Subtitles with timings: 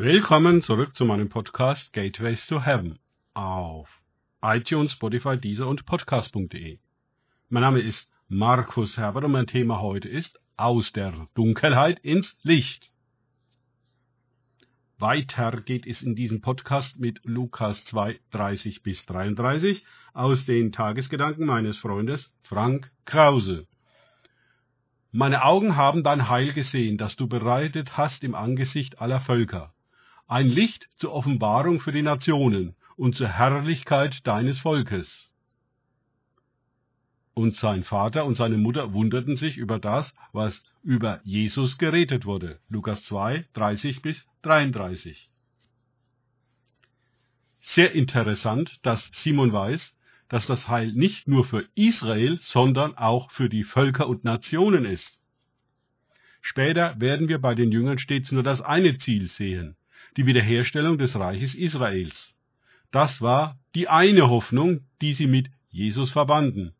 [0.00, 3.00] Willkommen zurück zu meinem Podcast Gateways to Heaven
[3.34, 4.00] auf
[4.40, 6.78] iTunes, Spotify, Deezer und Podcast.de.
[7.48, 12.92] Mein Name ist Markus Herbert und mein Thema heute ist Aus der Dunkelheit ins Licht.
[14.98, 19.84] Weiter geht es in diesem Podcast mit Lukas 2, 30 bis 33
[20.14, 23.66] aus den Tagesgedanken meines Freundes Frank Krause.
[25.10, 29.74] Meine Augen haben dein Heil gesehen, das du bereitet hast im Angesicht aller Völker
[30.28, 35.32] ein Licht zur Offenbarung für die Nationen und zur Herrlichkeit deines Volkes.
[37.32, 42.60] Und sein Vater und seine Mutter wunderten sich über das, was über Jesus geredet wurde.
[42.68, 45.30] Lukas 2, 30 bis 33.
[47.60, 49.96] Sehr interessant, dass Simon weiß,
[50.28, 55.18] dass das Heil nicht nur für Israel, sondern auch für die Völker und Nationen ist.
[56.42, 59.76] Später werden wir bei den Jüngern stets nur das eine Ziel sehen,
[60.18, 62.34] die Wiederherstellung des Reiches Israels.
[62.90, 66.74] Das war die eine Hoffnung, die sie mit Jesus verbanden.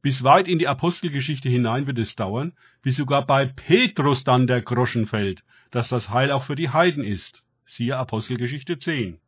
[0.00, 4.62] Bis weit in die Apostelgeschichte hinein wird es dauern, bis sogar bei Petrus dann der
[4.62, 7.44] Groschen fällt, dass das Heil auch für die Heiden ist.
[7.66, 9.18] Siehe Apostelgeschichte 10.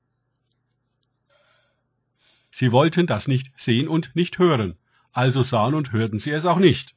[2.52, 4.78] Sie wollten das nicht sehen und nicht hören,
[5.12, 6.94] also sahen und hörten sie es auch nicht.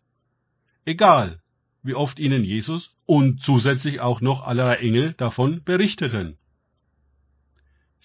[0.86, 1.42] Egal,
[1.84, 6.38] wie oft ihnen Jesus und zusätzlich auch noch aller Engel davon berichteten.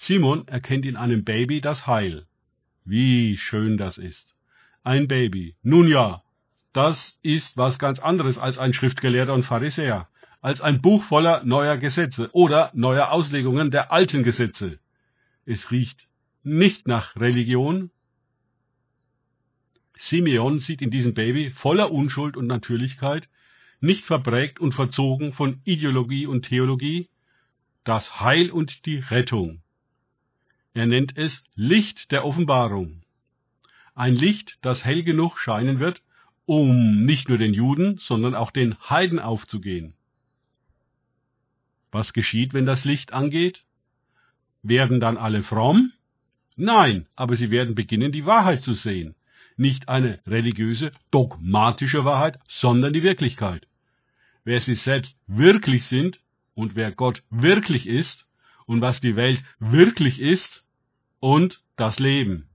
[0.03, 2.27] Simon erkennt in einem Baby das Heil.
[2.87, 4.35] Wie schön das ist.
[4.83, 5.57] Ein Baby.
[5.63, 6.23] Nun ja,
[6.73, 10.09] das ist was ganz anderes als ein Schriftgelehrter und Pharisäer,
[10.41, 14.79] als ein Buch voller neuer Gesetze oder neuer Auslegungen der alten Gesetze.
[15.45, 16.09] Es riecht
[16.43, 17.91] nicht nach Religion.
[19.99, 23.29] Simeon sieht in diesem Baby voller Unschuld und Natürlichkeit,
[23.81, 27.11] nicht verprägt und verzogen von Ideologie und Theologie,
[27.85, 29.63] das Heil und die Rettung.
[30.73, 33.03] Er nennt es Licht der Offenbarung.
[33.95, 36.03] Ein Licht, das hell genug scheinen wird,
[36.47, 39.95] um nicht nur den Juden, sondern auch den Heiden aufzugehen.
[41.91, 43.65] Was geschieht, wenn das Licht angeht?
[44.63, 45.93] Werden dann alle fromm?
[46.57, 49.17] Nein, aber sie werden beginnen, die Wahrheit zu sehen.
[49.57, 53.67] Nicht eine religiöse, dogmatische Wahrheit, sondern die Wirklichkeit.
[54.45, 56.21] Wer sie selbst wirklich sind
[56.55, 58.27] und wer Gott wirklich ist,
[58.71, 60.65] und was die Welt wirklich ist
[61.19, 62.49] und das Leben.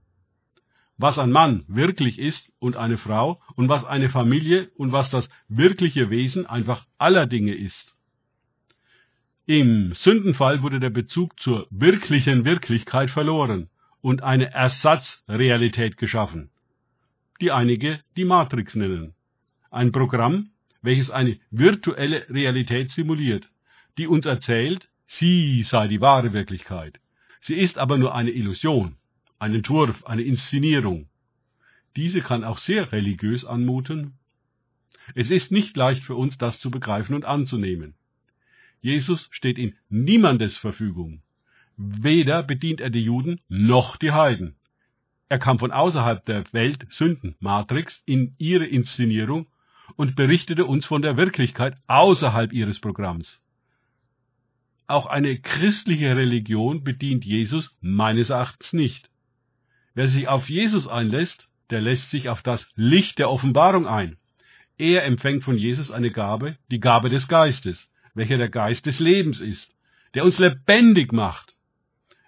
[0.96, 5.28] Was ein Mann wirklich ist und eine Frau und was eine Familie und was das
[5.48, 7.96] wirkliche Wesen einfach aller Dinge ist.
[9.44, 13.68] Im Sündenfall wurde der Bezug zur wirklichen Wirklichkeit verloren
[14.00, 16.48] und eine Ersatzrealität geschaffen,
[17.42, 19.12] die einige die Matrix nennen.
[19.70, 20.48] Ein Programm,
[20.80, 23.50] welches eine virtuelle Realität simuliert,
[23.98, 27.00] die uns erzählt, Sie sei die wahre Wirklichkeit.
[27.40, 28.96] Sie ist aber nur eine Illusion,
[29.38, 31.08] ein Entwurf, eine Inszenierung.
[31.94, 34.18] Diese kann auch sehr religiös anmuten.
[35.14, 37.94] Es ist nicht leicht für uns, das zu begreifen und anzunehmen.
[38.80, 41.22] Jesus steht in niemandes Verfügung.
[41.76, 44.56] Weder bedient er die Juden noch die Heiden.
[45.28, 49.46] Er kam von außerhalb der Welt Sünden Matrix in ihre Inszenierung
[49.96, 53.40] und berichtete uns von der Wirklichkeit außerhalb ihres Programms.
[54.88, 59.10] Auch eine christliche Religion bedient Jesus meines Erachtens nicht.
[59.94, 64.16] Wer sich auf Jesus einlässt, der lässt sich auf das Licht der Offenbarung ein.
[64.78, 69.40] Er empfängt von Jesus eine Gabe, die Gabe des Geistes, welcher der Geist des Lebens
[69.40, 69.74] ist,
[70.14, 71.56] der uns lebendig macht,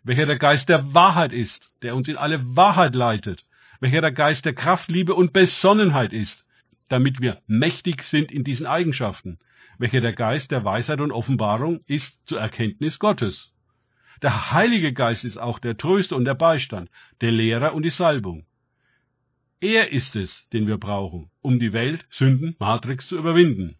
[0.03, 3.45] welcher der Geist der Wahrheit ist, der uns in alle Wahrheit leitet,
[3.81, 6.45] welcher der Geist der Kraft, Liebe und Besonnenheit ist,
[6.89, 9.39] damit wir mächtig sind in diesen Eigenschaften,
[9.79, 13.53] welcher der Geist der Weisheit und Offenbarung ist zur Erkenntnis Gottes.
[14.23, 16.91] Der Heilige Geist ist auch der Tröster und der Beistand,
[17.21, 18.45] der Lehrer und die Salbung.
[19.61, 23.77] Er ist es, den wir brauchen, um die Welt, Sünden, Matrix zu überwinden.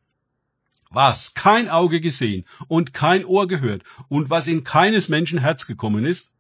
[0.91, 6.05] Was kein Auge gesehen und kein Ohr gehört und was in keines Menschen Herz gekommen
[6.05, 6.31] ist,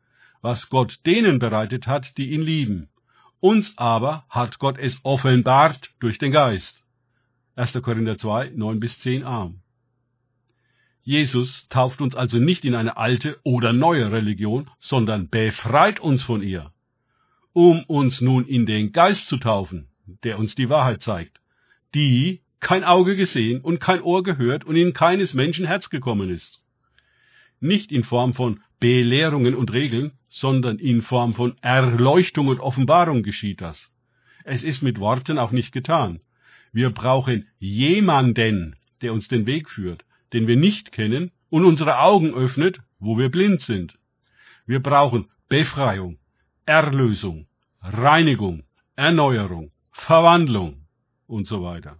[0.41, 2.89] was Gott denen bereitet hat, die ihn lieben.
[3.41, 6.85] Uns aber hat Gott es offenbart durch den Geist.
[7.59, 7.73] 1.
[7.83, 9.53] Korinther 2, 9 bis 10a.
[11.03, 16.41] Jesus tauft uns also nicht in eine alte oder neue Religion, sondern befreit uns von
[16.41, 16.73] ihr,
[17.53, 19.89] um uns nun in den Geist zu taufen,
[20.23, 21.41] der uns die Wahrheit zeigt,
[21.97, 26.61] die kein Auge gesehen und kein Ohr gehört und in keines Menschen Herz gekommen ist.
[27.59, 33.63] Nicht in Form von Belehrungen und Regeln, sondern in Form von Erleuchtung und Offenbarung geschieht
[33.63, 33.91] das.
[34.45, 36.21] Es ist mit Worten auch nicht getan.
[36.73, 42.35] Wir brauchen jemanden, der uns den Weg führt, den wir nicht kennen und unsere Augen
[42.35, 43.99] öffnet wo wir blind sind.
[44.67, 46.19] Wir brauchen Befreiung,
[46.67, 47.47] Erlösung,
[47.81, 48.65] Reinigung,
[48.97, 50.87] Erneuerung, Verwandlung
[51.27, 51.99] und so weiter.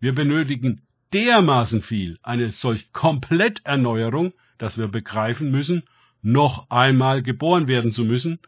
[0.00, 0.82] Wir benötigen
[1.12, 5.82] dermaßen viel eine solch Kompletterneuerung, dass wir begreifen müssen,
[6.22, 8.38] noch einmal geboren werden zu müssen,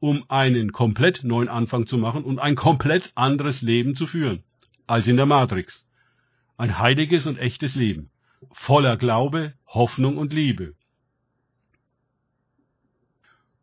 [0.00, 4.42] um einen komplett neuen Anfang zu machen und ein komplett anderes Leben zu führen
[4.86, 5.86] als in der Matrix.
[6.56, 8.10] Ein heiliges und echtes Leben,
[8.52, 10.74] voller Glaube, Hoffnung und Liebe.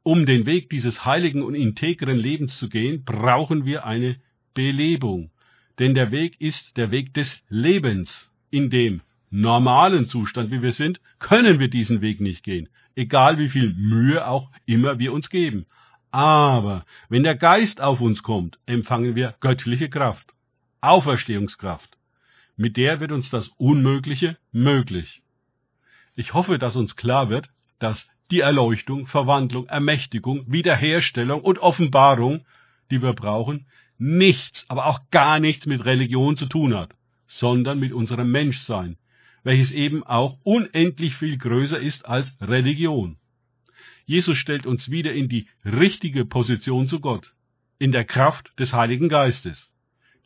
[0.04, 4.20] Um den Weg dieses heiligen und integren Lebens zu gehen, brauchen wir eine
[4.54, 5.32] Belebung.
[5.78, 8.32] Denn der Weg ist der Weg des Lebens.
[8.50, 13.50] In dem normalen Zustand, wie wir sind, können wir diesen Weg nicht gehen, egal wie
[13.50, 15.66] viel Mühe auch immer wir uns geben.
[16.12, 20.34] Aber wenn der Geist auf uns kommt, empfangen wir göttliche Kraft,
[20.82, 21.98] Auferstehungskraft.
[22.58, 25.22] Mit der wird uns das Unmögliche möglich.
[26.16, 27.50] Ich hoffe, dass uns klar wird,
[27.80, 32.46] dass die Erleuchtung, Verwandlung, Ermächtigung, Wiederherstellung und Offenbarung,
[32.90, 33.68] die wir brauchen,
[33.98, 36.94] nichts, aber auch gar nichts mit Religion zu tun hat,
[37.28, 38.98] sondern mit unserem Menschsein,
[39.44, 43.18] welches eben auch unendlich viel größer ist als Religion.
[44.06, 47.34] Jesus stellt uns wieder in die richtige Position zu Gott,
[47.78, 49.72] in der Kraft des Heiligen Geistes,